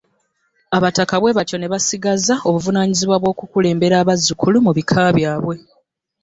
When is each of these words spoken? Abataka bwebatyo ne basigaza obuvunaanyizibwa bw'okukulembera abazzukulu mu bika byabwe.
Abataka 0.77 1.15
bwebatyo 1.21 1.55
ne 1.57 1.67
basigaza 1.73 2.35
obuvunaanyizibwa 2.47 3.17
bw'okukulembera 3.21 3.95
abazzukulu 3.99 4.57
mu 4.65 4.71
bika 4.77 5.01
byabwe. 5.17 5.55